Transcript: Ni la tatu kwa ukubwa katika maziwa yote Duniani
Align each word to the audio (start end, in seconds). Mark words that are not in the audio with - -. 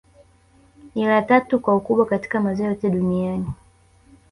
Ni 0.95 1.05
la 1.07 1.21
tatu 1.21 1.59
kwa 1.59 1.75
ukubwa 1.75 2.05
katika 2.05 2.39
maziwa 2.39 2.69
yote 2.69 2.89
Duniani 2.89 3.47